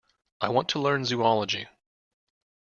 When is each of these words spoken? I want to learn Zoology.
I 0.41 0.49
want 0.49 0.67
to 0.69 0.79
learn 0.79 1.05
Zoology. 1.05 1.67